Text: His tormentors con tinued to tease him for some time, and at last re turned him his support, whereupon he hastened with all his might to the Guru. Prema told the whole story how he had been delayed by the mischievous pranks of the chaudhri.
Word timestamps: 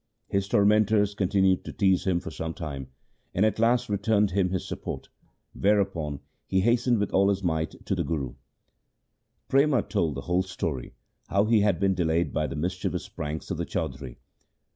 His 0.29 0.47
tormentors 0.47 1.13
con 1.13 1.27
tinued 1.27 1.63
to 1.63 1.71
tease 1.71 2.05
him 2.07 2.19
for 2.19 2.31
some 2.31 2.55
time, 2.55 2.87
and 3.35 3.45
at 3.45 3.59
last 3.59 3.87
re 3.87 3.97
turned 3.99 4.31
him 4.31 4.49
his 4.49 4.67
support, 4.67 5.09
whereupon 5.53 6.21
he 6.47 6.61
hastened 6.61 6.97
with 6.97 7.11
all 7.11 7.29
his 7.29 7.43
might 7.43 7.75
to 7.85 7.93
the 7.93 8.03
Guru. 8.03 8.33
Prema 9.47 9.83
told 9.83 10.15
the 10.15 10.21
whole 10.21 10.41
story 10.41 10.95
how 11.27 11.45
he 11.45 11.59
had 11.59 11.79
been 11.79 11.93
delayed 11.93 12.33
by 12.33 12.47
the 12.47 12.55
mischievous 12.55 13.07
pranks 13.09 13.51
of 13.51 13.57
the 13.59 13.65
chaudhri. 13.67 14.17